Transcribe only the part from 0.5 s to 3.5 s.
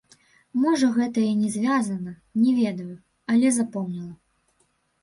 Можа гэта і не звязана, не ведаю, але